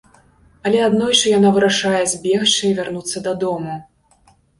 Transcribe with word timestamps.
Але 0.67 0.79
аднойчы 0.85 1.33
яна 1.37 1.51
вырашае 1.57 1.99
збегчы 2.13 2.63
і 2.71 2.71
вярнуцца 2.79 3.23
дадому. 3.29 3.77